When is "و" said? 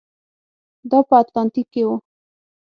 1.87-1.89